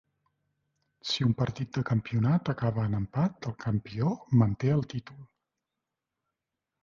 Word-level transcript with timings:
Si 1.09 1.23
un 1.25 1.33
partit 1.41 1.75
de 1.79 1.83
campionat 1.89 2.49
acaba 2.53 2.85
en 2.89 2.95
empat, 3.01 3.47
el 3.51 3.55
campió 3.65 4.15
manté 4.43 4.71
el 4.77 4.83
títol. 4.95 5.21